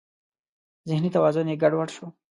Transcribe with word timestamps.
ذهني 0.89 1.09
توازن 1.15 1.45
یې 1.51 1.55
ګډ 1.61 1.73
وډ 1.77 1.89
شو. 1.95 2.07